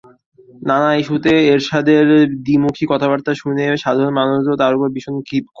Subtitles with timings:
[0.61, 2.05] নানা ইস্যুতে এরশাদের
[2.45, 5.47] দ্বিমুখী কথাবার্তা শুনে সাধারণ মানুষও তাঁর ওপর ভীষণ ক্ষুব্ধ।